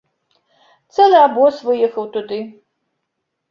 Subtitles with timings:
[0.95, 2.39] Цэлы абоз выехаў туды.